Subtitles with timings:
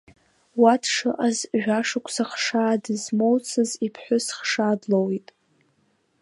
[0.61, 5.27] Уа дшыҟаз жәашықәса хшаа дызмоуцыз иԥҳәыс хшаа длоуит.